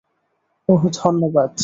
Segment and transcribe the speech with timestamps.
[0.69, 1.53] ওহ, ধন্যবাদ।